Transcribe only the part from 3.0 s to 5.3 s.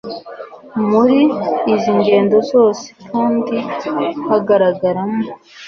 kandi hagaragaramo